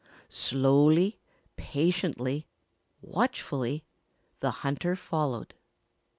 Slowly, 0.29 1.19
patiently, 1.57 2.47
watchfully, 3.03 3.83
the 4.39 4.49
hunter 4.65 4.95
followed. 4.95 5.53